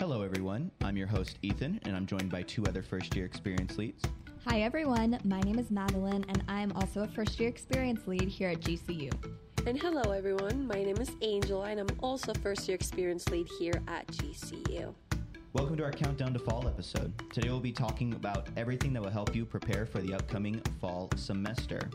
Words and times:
Hello, 0.00 0.22
everyone. 0.22 0.70
I'm 0.80 0.96
your 0.96 1.06
host, 1.06 1.36
Ethan, 1.42 1.78
and 1.82 1.94
I'm 1.94 2.06
joined 2.06 2.30
by 2.30 2.40
two 2.40 2.64
other 2.64 2.82
first 2.82 3.14
year 3.14 3.26
experience 3.26 3.76
leads. 3.76 4.02
Hi, 4.46 4.62
everyone. 4.62 5.18
My 5.24 5.42
name 5.42 5.58
is 5.58 5.70
Madeline, 5.70 6.24
and 6.26 6.42
I'm 6.48 6.72
also 6.72 7.02
a 7.02 7.06
first 7.06 7.38
year 7.38 7.50
experience 7.50 8.06
lead 8.06 8.26
here 8.26 8.48
at 8.48 8.60
GCU. 8.60 9.12
And 9.66 9.78
hello, 9.78 10.10
everyone. 10.12 10.66
My 10.66 10.82
name 10.82 10.96
is 10.96 11.10
Angel, 11.20 11.64
and 11.64 11.80
I'm 11.80 11.98
also 12.02 12.32
a 12.32 12.34
first 12.36 12.66
year 12.66 12.76
experience 12.76 13.28
lead 13.28 13.46
here 13.58 13.74
at 13.88 14.06
GCU. 14.06 14.94
Welcome 15.52 15.76
to 15.76 15.84
our 15.84 15.92
Countdown 15.92 16.32
to 16.32 16.38
Fall 16.38 16.66
episode. 16.66 17.12
Today 17.30 17.50
we'll 17.50 17.60
be 17.60 17.70
talking 17.70 18.14
about 18.14 18.48
everything 18.56 18.94
that 18.94 19.02
will 19.02 19.10
help 19.10 19.36
you 19.36 19.44
prepare 19.44 19.84
for 19.84 20.00
the 20.00 20.14
upcoming 20.14 20.62
fall 20.80 21.10
semester. 21.14 21.90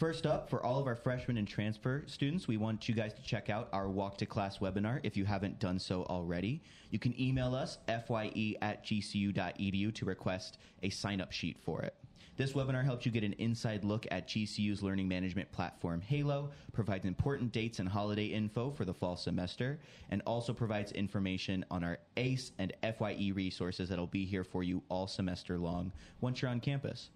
First 0.00 0.24
up, 0.24 0.48
for 0.48 0.64
all 0.64 0.80
of 0.80 0.86
our 0.86 0.96
freshmen 0.96 1.36
and 1.36 1.46
transfer 1.46 2.04
students, 2.06 2.48
we 2.48 2.56
want 2.56 2.88
you 2.88 2.94
guys 2.94 3.12
to 3.12 3.22
check 3.22 3.50
out 3.50 3.68
our 3.70 3.90
Walk 3.90 4.16
to 4.16 4.24
Class 4.24 4.56
webinar 4.56 4.98
if 5.02 5.14
you 5.14 5.26
haven't 5.26 5.58
done 5.58 5.78
so 5.78 6.04
already. 6.04 6.62
You 6.88 6.98
can 6.98 7.20
email 7.20 7.54
us, 7.54 7.76
fye 7.86 8.56
at 8.62 8.82
gcu.edu, 8.82 9.94
to 9.94 10.04
request 10.06 10.56
a 10.82 10.88
sign 10.88 11.20
up 11.20 11.32
sheet 11.32 11.58
for 11.62 11.82
it. 11.82 11.94
This 12.38 12.54
webinar 12.54 12.82
helps 12.82 13.04
you 13.04 13.12
get 13.12 13.24
an 13.24 13.34
inside 13.34 13.84
look 13.84 14.06
at 14.10 14.26
GCU's 14.26 14.82
learning 14.82 15.06
management 15.06 15.52
platform, 15.52 16.00
Halo, 16.00 16.50
provides 16.72 17.04
important 17.04 17.52
dates 17.52 17.78
and 17.78 17.86
holiday 17.86 18.24
info 18.24 18.70
for 18.70 18.86
the 18.86 18.94
fall 18.94 19.16
semester, 19.16 19.80
and 20.08 20.22
also 20.24 20.54
provides 20.54 20.92
information 20.92 21.62
on 21.70 21.84
our 21.84 21.98
ACE 22.16 22.52
and 22.58 22.72
FYE 22.82 23.32
resources 23.34 23.90
that'll 23.90 24.06
be 24.06 24.24
here 24.24 24.44
for 24.44 24.62
you 24.62 24.82
all 24.88 25.06
semester 25.06 25.58
long 25.58 25.92
once 26.22 26.40
you're 26.40 26.50
on 26.50 26.60
campus. 26.60 27.10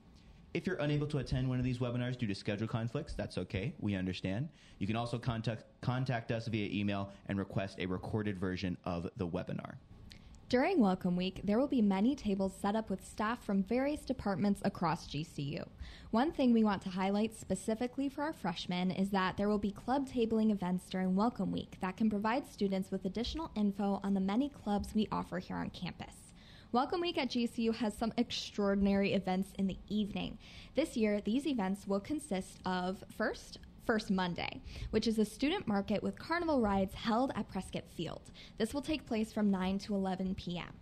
If 0.54 0.68
you're 0.68 0.76
unable 0.76 1.08
to 1.08 1.18
attend 1.18 1.48
one 1.48 1.58
of 1.58 1.64
these 1.64 1.78
webinars 1.78 2.16
due 2.16 2.28
to 2.28 2.34
schedule 2.34 2.68
conflicts, 2.68 3.12
that's 3.14 3.38
okay. 3.38 3.74
We 3.80 3.96
understand. 3.96 4.48
You 4.78 4.86
can 4.86 4.95
also 4.95 5.18
contact, 5.18 5.64
contact 5.80 6.30
us 6.30 6.46
via 6.46 6.70
email 6.72 7.10
and 7.26 7.36
request 7.36 7.80
a 7.80 7.86
recorded 7.86 8.38
version 8.38 8.76
of 8.84 9.10
the 9.16 9.26
webinar. 9.26 9.74
During 10.48 10.79
Welcome 10.79 11.16
Week, 11.16 11.40
there 11.42 11.59
will 11.59 11.66
be 11.66 11.82
many 11.82 12.14
tables 12.14 12.54
set 12.56 12.76
up 12.76 12.88
with 12.88 13.04
staff 13.04 13.45
from 13.45 13.64
various 13.64 14.02
departments 14.02 14.62
across 14.64 15.09
GCU. 15.09 15.66
One 16.12 16.30
thing 16.30 16.52
we 16.52 16.62
want 16.62 16.82
to 16.82 16.90
highlight 16.90 17.36
specifically 17.36 18.09
for 18.09 18.23
our 18.23 18.32
freshmen 18.32 18.92
is 18.92 19.10
that 19.10 19.36
there 19.36 19.48
will 19.48 19.59
be 19.59 19.73
club 19.73 20.09
tabling 20.09 20.52
events 20.52 20.84
during 20.88 21.16
Welcome 21.16 21.51
Week 21.51 21.79
that 21.80 21.96
can 21.96 22.09
provide 22.09 22.46
students 22.46 22.92
with 22.92 23.07
additional 23.07 23.51
info 23.57 23.98
on 24.04 24.14
the 24.14 24.20
many 24.20 24.51
clubs 24.51 24.95
we 24.95 25.09
offer 25.10 25.40
here 25.40 25.57
on 25.57 25.70
campus. 25.70 26.23
Welcome 26.74 27.02
Week 27.02 27.18
at 27.18 27.28
GCU 27.30 27.72
has 27.76 27.96
some 27.96 28.12
extraordinary 28.16 29.12
events 29.12 29.52
in 29.60 29.68
the 29.68 29.78
evening. 29.86 30.38
This 30.74 30.96
year, 30.96 31.20
these 31.20 31.46
events 31.46 31.86
will 31.86 32.00
consist 32.00 32.58
of 32.66 33.04
first, 33.16 33.60
First 33.86 34.10
Monday, 34.10 34.60
which 34.90 35.06
is 35.06 35.20
a 35.20 35.24
student 35.24 35.68
market 35.68 36.02
with 36.02 36.18
carnival 36.18 36.60
rides 36.60 36.92
held 36.92 37.30
at 37.36 37.48
Prescott 37.48 37.84
Field. 37.96 38.32
This 38.58 38.74
will 38.74 38.82
take 38.82 39.06
place 39.06 39.32
from 39.32 39.52
9 39.52 39.78
to 39.78 39.95
11 39.95 40.34
p.m. 40.34 40.72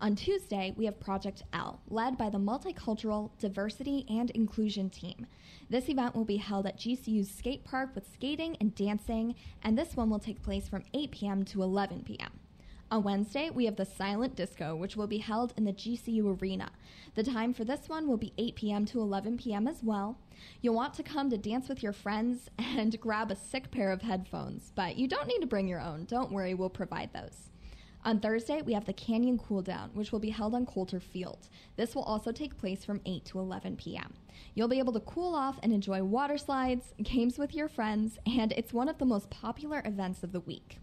On 0.00 0.16
Tuesday, 0.16 0.74
we 0.76 0.84
have 0.86 0.98
Project 0.98 1.44
L, 1.52 1.80
led 1.90 2.18
by 2.18 2.28
the 2.28 2.38
Multicultural, 2.38 3.30
Diversity, 3.38 4.04
and 4.08 4.30
Inclusion 4.30 4.90
team. 4.90 5.28
This 5.70 5.88
event 5.88 6.16
will 6.16 6.24
be 6.24 6.38
held 6.38 6.66
at 6.66 6.76
GCU's 6.76 7.30
skate 7.30 7.64
park 7.64 7.94
with 7.94 8.12
skating 8.12 8.56
and 8.60 8.74
dancing, 8.74 9.36
and 9.62 9.78
this 9.78 9.94
one 9.94 10.10
will 10.10 10.18
take 10.18 10.42
place 10.42 10.68
from 10.68 10.82
8 10.92 11.12
p.m. 11.12 11.44
to 11.44 11.62
11 11.62 12.02
p.m. 12.02 12.32
On 12.88 13.02
Wednesday, 13.02 13.50
we 13.50 13.64
have 13.64 13.74
the 13.74 13.84
Silent 13.84 14.36
Disco, 14.36 14.76
which 14.76 14.96
will 14.96 15.08
be 15.08 15.18
held 15.18 15.52
in 15.56 15.64
the 15.64 15.72
GCU 15.72 16.40
Arena. 16.40 16.70
The 17.16 17.24
time 17.24 17.52
for 17.52 17.64
this 17.64 17.88
one 17.88 18.06
will 18.06 18.16
be 18.16 18.32
8 18.38 18.54
p.m. 18.54 18.84
to 18.86 19.00
11 19.00 19.38
p.m. 19.38 19.66
as 19.66 19.82
well. 19.82 20.16
You'll 20.62 20.76
want 20.76 20.94
to 20.94 21.02
come 21.02 21.28
to 21.30 21.36
dance 21.36 21.68
with 21.68 21.82
your 21.82 21.92
friends 21.92 22.48
and 22.58 23.00
grab 23.00 23.32
a 23.32 23.36
sick 23.36 23.72
pair 23.72 23.90
of 23.90 24.02
headphones, 24.02 24.70
but 24.76 24.96
you 24.96 25.08
don't 25.08 25.26
need 25.26 25.40
to 25.40 25.48
bring 25.48 25.66
your 25.66 25.80
own. 25.80 26.04
Don't 26.04 26.30
worry, 26.30 26.54
we'll 26.54 26.70
provide 26.70 27.12
those. 27.12 27.50
On 28.04 28.20
Thursday, 28.20 28.62
we 28.62 28.72
have 28.74 28.84
the 28.84 28.92
Canyon 28.92 29.36
Cool 29.36 29.62
Down, 29.62 29.90
which 29.94 30.12
will 30.12 30.20
be 30.20 30.30
held 30.30 30.54
on 30.54 30.64
Coulter 30.64 31.00
Field. 31.00 31.48
This 31.74 31.96
will 31.96 32.04
also 32.04 32.30
take 32.30 32.56
place 32.56 32.84
from 32.84 33.00
8 33.04 33.24
to 33.24 33.40
11 33.40 33.78
p.m. 33.78 34.14
You'll 34.54 34.68
be 34.68 34.78
able 34.78 34.92
to 34.92 35.00
cool 35.00 35.34
off 35.34 35.58
and 35.64 35.72
enjoy 35.72 36.04
water 36.04 36.38
slides, 36.38 36.94
games 37.02 37.36
with 37.36 37.52
your 37.52 37.66
friends, 37.66 38.16
and 38.26 38.52
it's 38.52 38.72
one 38.72 38.88
of 38.88 38.98
the 38.98 39.04
most 39.04 39.28
popular 39.28 39.82
events 39.84 40.22
of 40.22 40.30
the 40.30 40.38
week. 40.38 40.78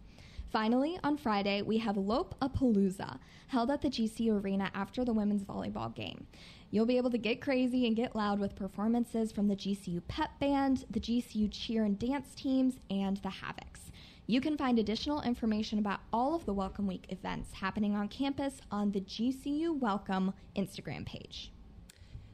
Finally, 0.54 1.00
on 1.04 1.18
Friday, 1.18 1.64
we 1.64 1.80
have 1.80 1.98
Lope 1.98 2.36
a 2.40 2.48
Palooza, 2.48 3.18
held 3.48 3.72
at 3.72 3.82
the 3.82 3.90
GCU 3.90 4.40
Arena 4.40 4.70
after 4.76 5.04
the 5.04 5.12
women's 5.12 5.44
volleyball 5.44 5.92
game. 5.96 6.28
You'll 6.70 6.86
be 6.86 6.98
able 6.98 7.10
to 7.10 7.18
get 7.18 7.42
crazy 7.42 7.88
and 7.88 7.96
get 7.96 8.16
loud 8.16 8.40
with 8.40 8.56
performances 8.56 9.32
from 9.32 9.48
the 9.48 9.56
GCU 9.56 10.04
Pep 10.08 10.40
Band, 10.40 10.86
the 10.92 11.00
GCU 11.00 11.50
Cheer 11.52 11.86
and 11.86 11.98
Dance 11.98 12.36
teams, 12.36 12.76
and 12.92 13.18
the 13.18 13.30
Havocs. 13.30 13.90
You 14.28 14.42
can 14.42 14.56
find 14.56 14.78
additional 14.78 15.24
information 15.24 15.80
about 15.80 16.02
all 16.14 16.36
of 16.36 16.46
the 16.46 16.54
Welcome 16.54 16.86
Week 16.86 17.08
events 17.10 17.54
happening 17.54 17.96
on 17.96 18.08
campus 18.08 18.62
on 18.70 18.92
the 18.92 19.02
GCU 19.02 19.80
Welcome 19.80 20.36
Instagram 20.56 21.04
page. 21.08 21.52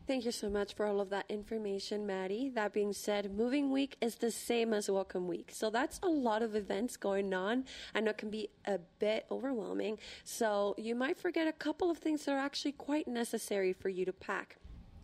Thank 0.09 0.25
you 0.25 0.31
so 0.31 0.49
much 0.49 0.73
for 0.73 0.87
all 0.87 1.01
of 1.01 1.11
that 1.11 1.25
information, 1.29 2.07
Maddie. 2.07 2.49
That 2.49 2.73
being 2.73 2.93
said, 2.93 3.31
moving 3.31 3.69
week 3.69 3.95
is 4.01 4.15
the 4.15 4.31
same 4.31 4.73
as 4.73 4.89
welcome 4.89 5.27
week. 5.27 5.51
So 5.53 5.69
that's 5.69 5.99
a 6.01 6.07
lot 6.07 6.41
of 6.41 6.55
events 6.55 6.97
going 6.97 7.31
on. 7.31 7.65
I 7.93 7.99
know 7.99 8.09
it 8.09 8.17
can 8.17 8.31
be 8.31 8.49
a 8.65 8.79
bit 8.97 9.27
overwhelming. 9.29 9.99
So 10.23 10.73
you 10.79 10.95
might 10.95 11.19
forget 11.19 11.47
a 11.47 11.51
couple 11.51 11.91
of 11.91 11.99
things 11.99 12.25
that 12.25 12.31
are 12.31 12.39
actually 12.39 12.71
quite 12.71 13.07
necessary 13.07 13.71
for 13.71 13.89
you 13.89 14.03
to 14.03 14.11
pack. 14.11 14.57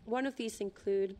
One 0.06 0.26
of 0.26 0.34
these 0.34 0.60
include 0.60 1.16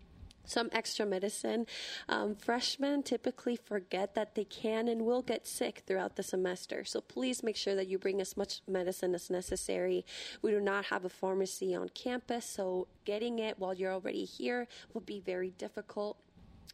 some 0.47 0.69
extra 0.73 1.05
medicine. 1.05 1.67
Um, 2.09 2.35
freshmen 2.35 3.03
typically 3.03 3.57
forget 3.57 4.15
that 4.15 4.35
they 4.35 4.45
can 4.45 4.89
and 4.89 5.05
will 5.05 5.23
get 5.23 5.47
sick 5.47 5.83
throughout 5.87 6.17
the 6.17 6.23
semester. 6.23 6.85
So 6.85 7.01
please 7.01 7.43
make 7.43 7.57
sure 7.57 7.75
that 7.75 7.89
you 7.89 7.99
bring 7.99 8.21
as 8.21 8.37
much 8.37 8.63
medicine 8.67 9.15
as 9.15 9.31
necessary. 9.31 10.05
We 10.43 10.51
do 10.53 10.61
not 10.61 10.87
have 10.87 11.05
a 11.05 11.09
pharmacy 11.09 11.75
on 11.75 11.91
campus, 11.91 12.47
so 12.47 12.89
getting 13.05 13.39
it 13.39 13.59
while 13.59 13.75
you're 13.75 13.93
already 13.93 14.25
here 14.25 14.67
will 14.93 15.01
be 15.01 15.21
very 15.21 15.51
difficult. 15.51 16.17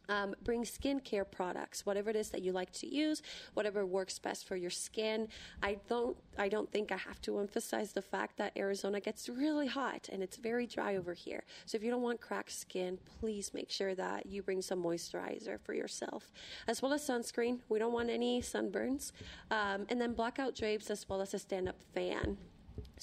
Um, 0.09 0.35
bring 0.43 0.65
skincare 0.65 1.25
products, 1.31 1.87
whatever 1.87 2.11
it 2.11 2.17
is 2.17 2.31
that 2.31 2.43
you 2.43 2.53
like 2.53 2.73
to 2.73 2.93
use, 2.93 3.23
whatever 3.55 3.87
works 3.87 4.19
best 4.19 4.47
for 4.47 4.57
your 4.57 4.71
skin. 4.71 5.29
I 5.63 5.79
don't, 5.89 6.17
I 6.37 6.49
don't 6.49 6.71
think 6.71 6.93
I 6.93 6.97
have 6.97 7.21
to 7.23 7.39
emphasize 7.39 7.93
the 7.93 8.03
fact 8.03 8.37
that 8.39 8.53
Arizona 8.57 9.01
gets 9.01 9.29
really 9.29 9.69
hot 9.69 10.09
and 10.13 10.23
it's 10.23 10.37
very 10.37 10.67
dry 10.67 10.97
over 10.97 11.15
here. 11.15 11.45
So 11.67 11.77
if 11.77 11.85
you 11.85 11.91
don't 11.91 12.03
want 12.03 12.21
cracked 12.21 12.53
skin, 12.53 12.99
please 13.21 13.53
make 13.55 13.71
sure 13.71 13.95
that 13.95 14.27
you 14.27 14.43
bring 14.43 14.61
some 14.61 14.83
moisturizer 14.83 15.61
for 15.61 15.73
yourself, 15.73 16.33
as 16.67 16.83
well 16.83 16.93
as 16.93 17.07
sunscreen. 17.07 17.61
We 17.69 17.79
don't 17.79 17.93
want 17.93 18.11
any 18.11 18.43
sunburns, 18.43 19.13
um, 19.51 19.87
and 19.89 20.01
then 20.01 20.13
blackout 20.15 20.55
drapes 20.55 20.91
as 20.91 21.09
well 21.09 21.21
as 21.21 21.33
a 21.33 21.39
stand-up 21.39 21.81
fan. 21.95 22.39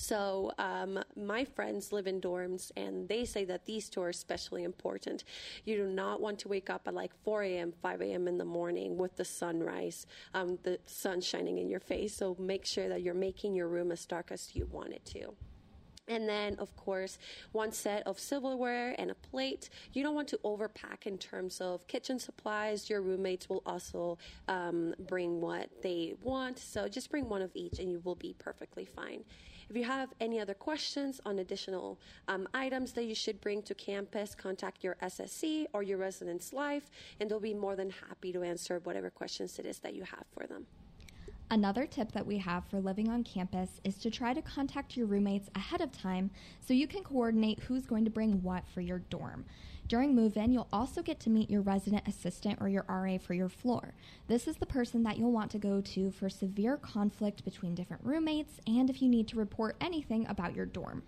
So, 0.01 0.53
um, 0.57 1.03
my 1.17 1.43
friends 1.43 1.91
live 1.91 2.07
in 2.07 2.21
dorms 2.21 2.71
and 2.77 3.09
they 3.09 3.25
say 3.25 3.43
that 3.43 3.65
these 3.65 3.89
two 3.89 4.01
are 4.01 4.07
especially 4.07 4.63
important. 4.63 5.25
You 5.65 5.75
do 5.75 5.87
not 5.87 6.21
want 6.21 6.39
to 6.39 6.47
wake 6.47 6.69
up 6.69 6.87
at 6.87 6.93
like 6.93 7.11
4 7.25 7.43
a.m., 7.43 7.73
5 7.81 8.01
a.m. 8.03 8.25
in 8.29 8.37
the 8.37 8.45
morning 8.45 8.95
with 8.97 9.17
the 9.17 9.25
sunrise, 9.25 10.07
um, 10.33 10.57
the 10.63 10.79
sun 10.85 11.19
shining 11.19 11.57
in 11.57 11.67
your 11.67 11.81
face. 11.81 12.15
So, 12.15 12.37
make 12.39 12.65
sure 12.65 12.87
that 12.87 13.01
you're 13.01 13.13
making 13.13 13.55
your 13.55 13.67
room 13.67 13.91
as 13.91 14.05
dark 14.05 14.31
as 14.31 14.55
you 14.55 14.67
want 14.71 14.93
it 14.93 15.03
to. 15.07 15.35
And 16.07 16.27
then, 16.29 16.55
of 16.59 16.73
course, 16.77 17.19
one 17.51 17.73
set 17.73 18.07
of 18.07 18.19
silverware 18.19 18.95
and 18.97 19.11
a 19.11 19.15
plate. 19.15 19.69
You 19.91 20.01
don't 20.01 20.15
want 20.15 20.29
to 20.29 20.39
overpack 20.45 21.07
in 21.07 21.17
terms 21.17 21.59
of 21.59 21.85
kitchen 21.87 22.19
supplies. 22.19 22.89
Your 22.89 23.01
roommates 23.01 23.49
will 23.49 23.61
also 23.65 24.17
um, 24.47 24.95
bring 25.07 25.41
what 25.41 25.69
they 25.83 26.15
want. 26.23 26.57
So 26.57 26.87
just 26.87 27.11
bring 27.11 27.27
one 27.27 27.41
of 27.41 27.51
each 27.53 27.79
and 27.79 27.91
you 27.91 28.01
will 28.05 28.15
be 28.15 28.33
perfectly 28.39 28.85
fine. 28.85 29.25
If 29.69 29.75
you 29.75 29.83
have 29.83 30.09
any 30.19 30.39
other 30.39 30.55
questions 30.55 31.21
on 31.25 31.37
additional 31.37 31.99
um, 32.27 32.47
items 32.55 32.91
that 32.93 33.05
you 33.05 33.13
should 33.13 33.39
bring 33.39 33.61
to 33.63 33.75
campus, 33.75 34.33
contact 34.33 34.83
your 34.83 34.95
SSC 35.03 35.67
or 35.73 35.83
your 35.83 35.99
residence 35.99 36.53
life, 36.53 36.89
and 37.19 37.29
they'll 37.29 37.39
be 37.39 37.53
more 37.53 37.75
than 37.75 37.91
happy 37.91 38.33
to 38.33 38.41
answer 38.41 38.81
whatever 38.83 39.11
questions 39.11 39.59
it 39.59 39.67
is 39.67 39.77
that 39.79 39.93
you 39.93 40.01
have 40.01 40.25
for 40.33 40.47
them. 40.47 40.65
Another 41.51 41.85
tip 41.85 42.11
that 42.13 42.25
we 42.25 42.37
have 42.39 42.63
for 42.65 42.79
living 42.79 43.09
on 43.09 43.23
campus 43.23 43.79
is 43.83 43.97
to 43.99 44.09
try 44.09 44.33
to 44.33 44.41
contact 44.41 44.97
your 44.97 45.05
roommates 45.05 45.49
ahead 45.55 45.81
of 45.81 45.91
time 45.91 46.31
so 46.65 46.73
you 46.73 46.87
can 46.87 47.03
coordinate 47.03 47.59
who's 47.59 47.85
going 47.85 48.05
to 48.05 48.11
bring 48.11 48.41
what 48.41 48.67
for 48.67 48.81
your 48.81 48.99
dorm. 49.09 49.45
During 49.89 50.13
move 50.13 50.37
in, 50.37 50.51
you'll 50.51 50.67
also 50.71 51.01
get 51.01 51.19
to 51.21 51.31
meet 51.31 51.49
your 51.49 51.61
resident 51.61 52.07
assistant 52.07 52.59
or 52.61 52.69
your 52.69 52.85
RA 52.87 53.17
for 53.17 53.33
your 53.33 53.49
floor. 53.49 53.95
This 54.27 54.47
is 54.47 54.57
the 54.57 54.67
person 54.67 55.01
that 55.01 55.17
you'll 55.17 55.31
want 55.31 55.49
to 55.49 55.57
go 55.57 55.81
to 55.81 56.11
for 56.11 56.29
severe 56.29 56.77
conflict 56.77 57.43
between 57.43 57.73
different 57.73 58.03
roommates 58.05 58.59
and 58.67 58.87
if 58.91 59.01
you 59.01 59.09
need 59.09 59.27
to 59.29 59.35
report 59.35 59.75
anything 59.81 60.27
about 60.27 60.55
your 60.55 60.67
dorm. 60.67 61.01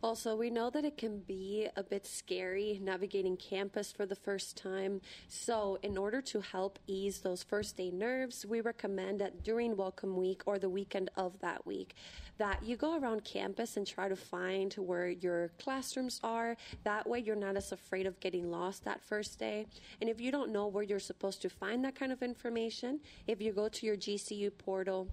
Also, 0.00 0.36
we 0.36 0.48
know 0.48 0.70
that 0.70 0.84
it 0.84 0.96
can 0.96 1.18
be 1.20 1.66
a 1.76 1.82
bit 1.82 2.06
scary 2.06 2.78
navigating 2.80 3.36
campus 3.36 3.90
for 3.90 4.06
the 4.06 4.14
first 4.14 4.56
time. 4.56 5.00
So, 5.26 5.78
in 5.82 5.98
order 5.98 6.22
to 6.22 6.40
help 6.40 6.78
ease 6.86 7.18
those 7.18 7.42
first 7.42 7.76
day 7.76 7.90
nerves, 7.90 8.46
we 8.46 8.60
recommend 8.60 9.20
that 9.20 9.42
during 9.42 9.76
welcome 9.76 10.16
week 10.16 10.42
or 10.46 10.60
the 10.60 10.68
weekend 10.68 11.10
of 11.16 11.40
that 11.40 11.66
week 11.66 11.96
that 12.38 12.62
you 12.64 12.76
go 12.76 12.96
around 12.96 13.24
campus 13.24 13.76
and 13.76 13.84
try 13.84 14.08
to 14.08 14.14
find 14.14 14.72
where 14.74 15.08
your 15.08 15.50
classrooms 15.58 16.20
are. 16.22 16.56
That 16.84 17.08
way 17.08 17.18
you're 17.18 17.34
not 17.34 17.56
as 17.56 17.72
afraid 17.72 18.06
of 18.06 18.20
getting 18.20 18.52
lost 18.52 18.84
that 18.84 19.02
first 19.02 19.40
day. 19.40 19.66
And 20.00 20.08
if 20.08 20.20
you 20.20 20.30
don't 20.30 20.52
know 20.52 20.68
where 20.68 20.84
you're 20.84 21.00
supposed 21.00 21.42
to 21.42 21.50
find 21.50 21.84
that 21.84 21.96
kind 21.96 22.12
of 22.12 22.22
information, 22.22 23.00
if 23.26 23.40
you 23.40 23.52
go 23.52 23.68
to 23.68 23.86
your 23.86 23.96
GCU 23.96 24.52
portal, 24.56 25.08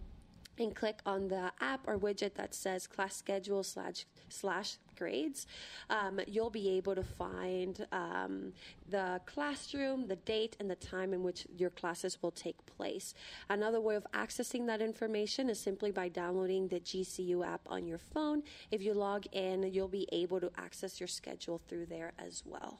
and 0.59 0.75
click 0.75 0.99
on 1.05 1.27
the 1.27 1.51
app 1.59 1.87
or 1.87 1.97
widget 1.97 2.35
that 2.35 2.53
says 2.53 2.87
class 2.87 3.15
schedule 3.15 3.63
slash 3.63 4.05
slash 4.29 4.77
grades, 4.95 5.45
um, 5.89 6.19
you'll 6.27 6.49
be 6.49 6.69
able 6.69 6.95
to 6.95 7.03
find 7.03 7.85
um, 7.91 8.53
the 8.89 9.19
classroom, 9.25 10.07
the 10.07 10.15
date, 10.15 10.55
and 10.59 10.69
the 10.69 10.75
time 10.75 11.13
in 11.13 11.23
which 11.23 11.45
your 11.57 11.69
classes 11.69 12.17
will 12.21 12.31
take 12.31 12.65
place. 12.65 13.13
Another 13.49 13.81
way 13.81 13.95
of 13.95 14.07
accessing 14.13 14.65
that 14.67 14.81
information 14.81 15.49
is 15.49 15.59
simply 15.59 15.91
by 15.91 16.07
downloading 16.07 16.67
the 16.67 16.79
GCU 16.79 17.45
app 17.45 17.61
on 17.67 17.85
your 17.85 17.97
phone. 17.97 18.43
If 18.71 18.81
you 18.81 18.93
log 18.93 19.25
in, 19.31 19.63
you'll 19.73 19.87
be 19.87 20.07
able 20.11 20.39
to 20.39 20.51
access 20.57 20.99
your 20.99 21.07
schedule 21.07 21.61
through 21.67 21.87
there 21.87 22.13
as 22.17 22.43
well. 22.45 22.79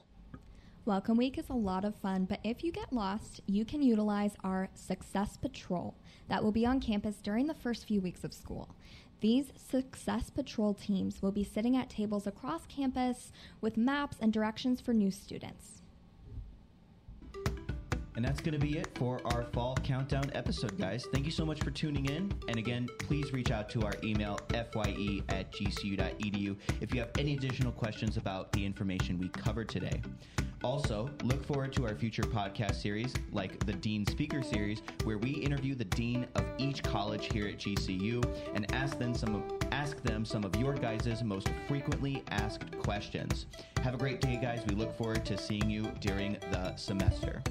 Welcome 0.86 1.18
Week 1.18 1.40
is 1.40 1.50
a 1.50 1.54
lot 1.54 1.84
of 1.84 1.96
fun, 1.96 2.26
but 2.26 2.40
if 2.44 2.64
you 2.64 2.72
get 2.72 2.94
lost, 2.94 3.42
you 3.48 3.66
can 3.66 3.82
utilize 3.82 4.36
our 4.44 4.70
Success 4.76 5.36
Patrol 5.36 5.96
that 6.30 6.44
will 6.44 6.52
be 6.52 6.64
on 6.64 6.80
campus 6.80 7.16
during 7.24 7.48
the 7.48 7.56
first 7.56 7.88
few 7.88 8.02
weeks 8.02 8.24
of 8.24 8.32
school. 8.32 8.70
These 9.20 9.52
Success 9.56 10.30
Patrol 10.30 10.76
teams 10.76 11.24
will 11.24 11.32
be 11.32 11.44
sitting 11.44 11.76
at 11.76 11.90
tables 11.90 12.28
across 12.28 12.68
campus 12.68 13.32
with 13.62 13.78
maps 13.78 14.18
and 14.22 14.32
directions 14.32 14.80
for 14.80 14.94
new 14.94 15.10
students. 15.10 15.82
And 18.16 18.24
that's 18.24 18.40
going 18.40 18.54
to 18.54 18.64
be 18.64 18.78
it 18.78 18.88
for 18.94 19.20
our 19.26 19.44
fall 19.54 19.76
countdown 19.84 20.30
episode, 20.36 20.78
guys. 20.78 21.04
Thank 21.12 21.26
you 21.26 21.32
so 21.32 21.48
much 21.48 21.64
for 21.64 21.72
tuning 21.72 22.06
in. 22.06 22.32
And 22.48 22.58
again, 22.58 22.88
please 23.00 23.34
reach 23.34 23.50
out 23.50 23.70
to 23.72 23.82
our 23.82 23.96
email, 24.04 24.40
fye 24.50 25.22
at 25.30 25.52
gcu.edu, 25.52 26.56
if 26.80 26.94
you 26.94 27.00
have 27.00 27.10
any 27.18 27.34
additional 27.34 27.72
questions 27.72 28.18
about 28.18 28.52
the 28.52 28.64
information 28.64 29.18
we 29.18 29.30
covered 29.30 29.68
today. 29.68 30.00
Also, 30.65 31.07
look 31.23 31.45
forward 31.45 31.71
to 31.71 31.85
our 31.85 31.94
future 31.94 32.23
podcast 32.23 32.81
series, 32.81 33.13
like 33.31 33.63
the 33.67 33.73
Dean 33.73 34.03
Speaker 34.07 34.41
Series, 34.41 34.81
where 35.03 35.19
we 35.19 35.29
interview 35.29 35.75
the 35.75 35.85
dean 35.85 36.25
of 36.33 36.44
each 36.57 36.81
college 36.81 37.31
here 37.31 37.45
at 37.45 37.59
GCU 37.59 38.25
and 38.56 38.73
ask 38.73 38.97
them 38.97 39.13
some 39.13 39.35
of, 39.35 39.44
ask 39.71 40.01
them 40.01 40.25
some 40.25 40.44
of 40.44 40.56
your 40.56 40.73
guys' 40.73 41.21
most 41.23 41.50
frequently 41.67 42.23
asked 42.31 42.79
questions. 42.79 43.45
Have 43.83 43.94
a 43.94 43.97
great 43.97 44.21
day, 44.21 44.39
guys. 44.41 44.63
We 44.67 44.73
look 44.73 44.97
forward 44.97 45.23
to 45.25 45.38
seeing 45.38 45.69
you 45.69 45.83
during 46.00 46.39
the 46.50 46.75
semester. 46.77 47.44